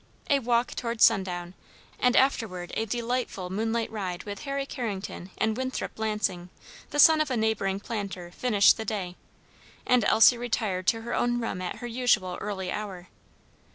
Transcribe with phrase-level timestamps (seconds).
[0.31, 1.53] A walk toward sundown,
[1.99, 6.49] and afterward a delightful moonlight ride with Harry Carrington and Winthrop Lansing,
[6.89, 9.15] the son of a neighboring planter, finished the day,
[9.85, 13.09] and Elsie retired to her own room at her usual early hour.